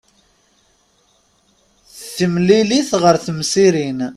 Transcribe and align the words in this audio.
Timmlilit 2.15 2.89
ɣer 3.01 3.15
temsirin. 3.25 3.99